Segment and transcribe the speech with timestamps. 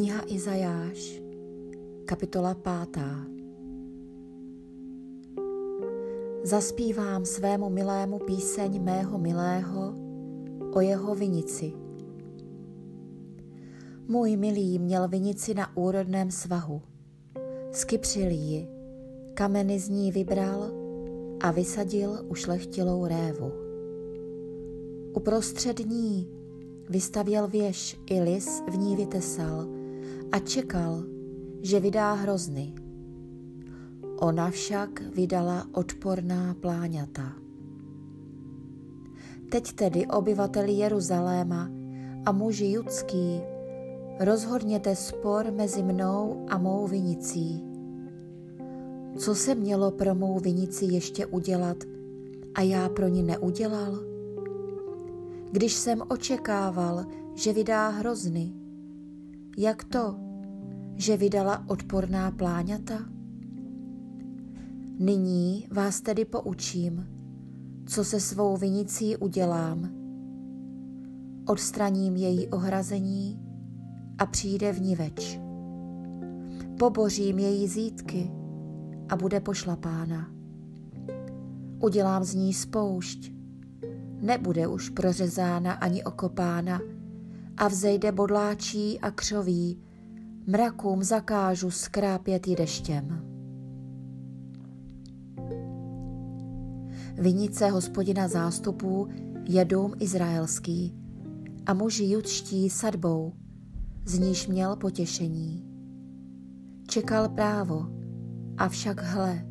[0.00, 1.20] Kniha Izajáš,
[2.04, 3.26] kapitola pátá.
[6.42, 9.94] Zaspívám svému milému píseň mého milého
[10.72, 11.72] o jeho vinici.
[14.08, 16.82] Můj milý měl vinici na úrodném svahu.
[17.72, 18.68] Skypřil ji,
[19.34, 20.70] kameny z ní vybral
[21.40, 23.52] a vysadil ušlechtilou révu.
[25.12, 26.28] Uprostřed ní
[26.88, 29.79] vystavěl věž i lis v ní vytesal
[30.32, 31.04] a čekal,
[31.62, 32.74] že vydá hrozny.
[34.20, 37.32] Ona však vydala odporná pláňata.
[39.50, 41.70] Teď tedy obyvateli Jeruzaléma
[42.26, 43.40] a muži judský,
[44.20, 47.64] rozhodněte spor mezi mnou a mou vinicí.
[49.18, 51.76] Co se mělo pro mou vinici ještě udělat
[52.54, 54.10] a já pro ní neudělal?
[55.50, 58.52] když jsem očekával, že vydá hrozny.
[59.58, 60.16] Jak to,
[60.96, 62.98] že vydala odporná pláňata?
[64.98, 67.06] Nyní vás tedy poučím,
[67.86, 69.90] co se svou vinicí udělám.
[71.46, 73.40] Odstraním její ohrazení
[74.18, 75.40] a přijde vniveč.
[76.78, 78.30] Pobořím její zítky
[79.08, 80.30] a bude pošlapána.
[81.78, 83.40] Udělám z ní spoušť
[84.20, 86.80] nebude už prořezána ani okopána
[87.56, 89.82] a vzejde bodláčí a křoví,
[90.46, 93.30] mrakům zakážu skrápět ji deštěm.
[97.14, 99.08] Vinice hospodina zástupů
[99.44, 100.94] je dům izraelský
[101.66, 103.32] a muži judští sadbou,
[104.04, 105.64] z níž měl potěšení.
[106.86, 107.86] Čekal právo,
[108.58, 109.46] avšak hle,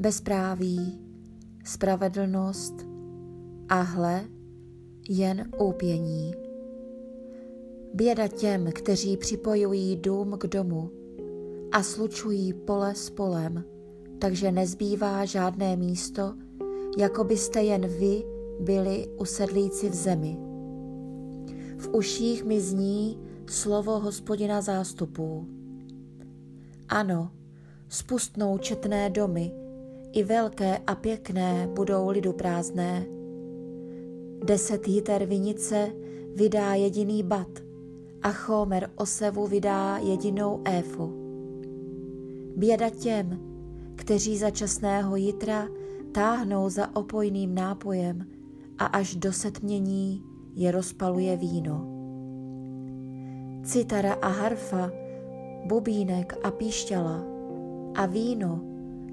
[0.00, 0.98] bezpráví,
[1.64, 2.74] spravedlnost
[3.68, 4.24] a hle,
[5.08, 6.47] jen úpění.
[7.94, 10.90] Běda těm, kteří připojují dům k domu
[11.72, 13.64] a slučují pole s polem,
[14.18, 16.34] takže nezbývá žádné místo,
[16.98, 18.24] jako byste jen vy
[18.60, 20.38] byli usedlíci v zemi.
[21.78, 25.46] V uších mi zní slovo hospodina zástupů.
[26.88, 27.30] Ano,
[27.88, 29.52] spustnou četné domy,
[30.12, 33.06] i velké a pěkné budou lidu prázdné,
[34.44, 35.92] Deset jiter vinice
[36.34, 37.67] vydá jediný bat
[38.22, 41.12] a chomer osevu vydá jedinou éfu.
[42.56, 43.40] Běda těm,
[43.94, 45.68] kteří za časného jitra
[46.12, 48.26] táhnou za opojným nápojem
[48.78, 50.22] a až do setmění
[50.54, 51.88] je rozpaluje víno.
[53.64, 54.90] Citara a harfa,
[55.66, 57.24] bubínek a píšťala
[57.94, 58.60] a víno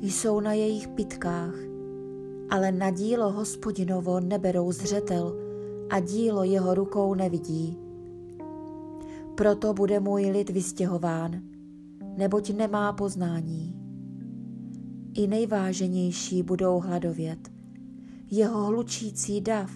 [0.02, 1.56] jsou na jejich pitkách–
[2.50, 5.36] ale na dílo hospodinovo neberou zřetel
[5.90, 7.85] a dílo jeho rukou nevidí.
[9.36, 11.42] Proto bude můj lid vystěhován,
[12.18, 13.76] neboť nemá poznání.
[15.14, 17.52] I nejváženější budou hladovět,
[18.32, 19.72] jeho hlučící dav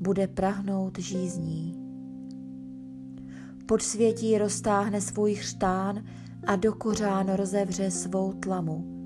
[0.00, 1.74] bude prahnout žízní.
[3.66, 6.04] Podsvětí roztáhne svůj chřtán
[6.46, 8.98] a do kořán rozevře svou tlamu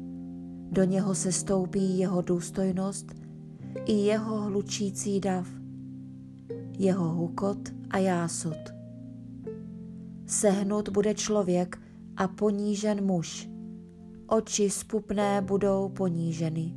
[0.73, 3.07] do něho se stoupí jeho důstojnost
[3.85, 5.49] i jeho hlučící dav,
[6.79, 7.59] jeho hukot
[7.91, 8.82] a jásot.
[10.33, 11.79] Sehnut bude člověk
[12.17, 13.51] a ponížen muž,
[14.27, 16.75] oči spupné budou poníženy.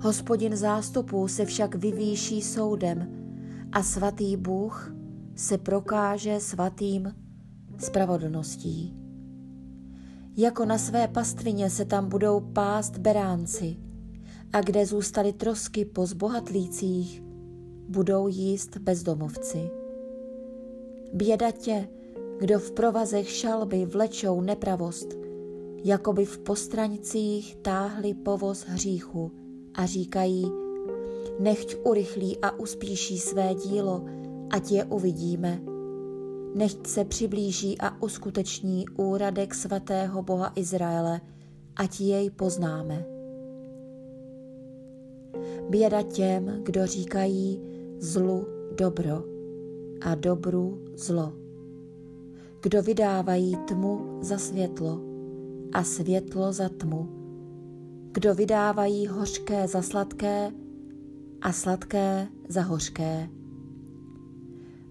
[0.00, 3.08] Hospodin zástupů se však vyvýší soudem
[3.72, 4.94] a svatý Bůh
[5.34, 7.14] se prokáže svatým
[7.78, 8.96] spravodlností.
[10.36, 13.76] Jako na své pastvině se tam budou pást beránci
[14.52, 17.22] a kde zůstaly trosky po zbohatlících,
[17.88, 19.85] budou jíst bezdomovci.
[21.12, 21.88] Běda tě,
[22.38, 25.08] kdo v provazech šalby vlečou nepravost,
[25.84, 29.32] jako by v postranicích táhli povoz hříchu
[29.74, 30.52] a říkají,
[31.38, 34.04] nechť urychlí a uspíší své dílo,
[34.50, 35.60] ať je uvidíme
[36.56, 41.20] nechť se přiblíží a uskuteční úradek svatého Boha Izraele,
[41.76, 43.04] ať jej poznáme.
[45.70, 47.60] Běda těm, kdo říkají
[47.98, 48.46] zlu
[48.78, 49.35] dobro
[50.00, 51.32] a dobru zlo.
[52.62, 55.00] Kdo vydávají tmu za světlo
[55.72, 57.08] a světlo za tmu.
[58.12, 60.52] Kdo vydávají hořké za sladké
[61.42, 63.28] a sladké za hořké.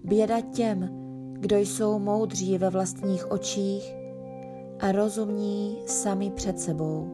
[0.04, 0.88] Běda těm,
[1.32, 3.94] kdo jsou moudří ve vlastních očích
[4.80, 7.10] a rozumní sami před sebou.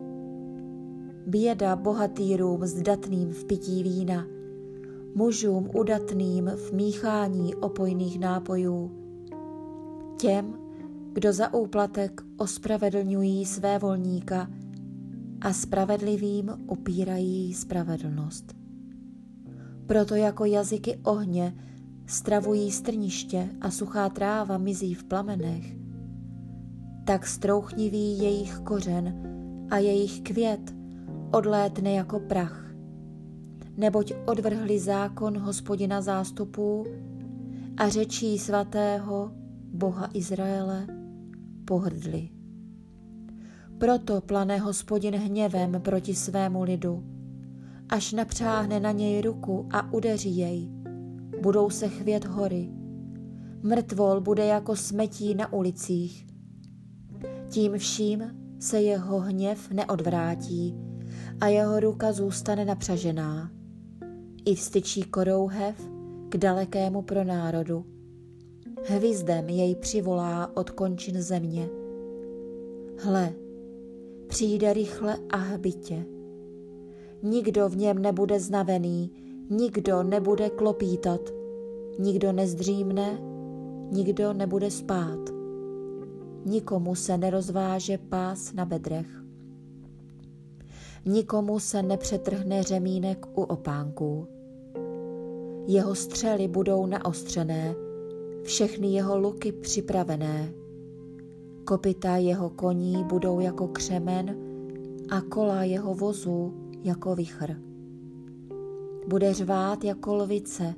[1.26, 4.26] Běda bohatýrům zdatným v pití vína,
[5.14, 8.90] mužům udatným v míchání opojných nápojů.
[10.20, 10.54] těm,
[11.12, 14.48] kdo za úplatek ospravedlňují své volníka
[15.40, 18.54] a spravedlivým upírají spravedlnost.
[19.86, 21.54] Proto jako jazyky ohně
[22.06, 25.76] stravují strniště a suchá tráva mizí v plamenech,
[27.04, 29.22] tak strouchnivý jejich kořen
[29.70, 30.74] a jejich květ
[31.32, 32.71] odlétne jako prach.
[33.76, 36.86] Neboť odvrhli zákon hospodina zástupů
[37.76, 39.32] a řečí svatého
[39.72, 40.86] Boha Izraele
[41.64, 42.28] pohrdli.
[43.78, 47.04] Proto plane hospodin hněvem proti svému lidu,
[47.88, 50.70] až napřáhne na něj ruku a udeří jej.
[51.42, 52.68] Budou se chvět hory.
[53.62, 56.26] Mrtvol bude jako smetí na ulicích.
[57.48, 58.22] Tím vším
[58.58, 60.76] se jeho hněv neodvrátí
[61.40, 63.50] a jeho ruka zůstane napřažená.
[64.44, 65.90] I vstyčí korouhev
[66.28, 67.84] k dalekému pronárodu.
[68.84, 71.68] Hvizdem jej přivolá od končin země.
[72.98, 73.32] Hle,
[74.26, 76.06] přijde rychle a hbitě.
[77.22, 79.10] Nikdo v něm nebude znavený,
[79.50, 81.20] nikdo nebude klopítat,
[81.98, 83.18] nikdo nezdřímne,
[83.90, 85.20] nikdo nebude spát.
[86.44, 89.22] Nikomu se nerozváže pás na bedrech.
[91.04, 94.31] Nikomu se nepřetrhne řemínek u opánků.
[95.66, 97.74] Jeho střely budou naostřené,
[98.42, 100.52] všechny jeho luky připravené.
[101.64, 104.36] Kopita jeho koní budou jako křemen
[105.10, 107.56] a kola jeho vozů jako vichr.
[109.08, 110.74] Bude řvát jako lvice,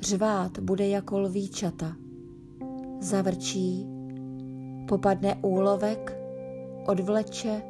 [0.00, 1.96] řvát bude jako lvíčata.
[3.00, 3.86] Zavrčí,
[4.88, 6.18] popadne úlovek,
[6.86, 7.62] odvleče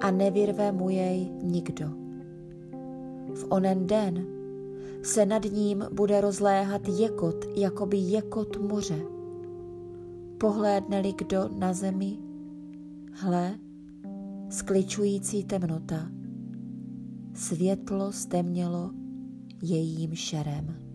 [0.00, 1.86] a nevyrve mu jej nikdo.
[3.34, 4.37] V onen den
[5.02, 9.00] se nad ním bude rozléhat jekot, jako by jekot moře.
[10.38, 12.18] Pohlédne-li kdo na zemi,
[13.12, 13.58] hle,
[14.50, 16.10] skličující temnota,
[17.34, 18.90] světlo stemnělo
[19.62, 20.87] jejím šerem.